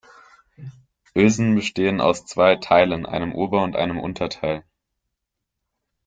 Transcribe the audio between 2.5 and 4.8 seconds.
Teilen, einem Ober- und einem Unterteil.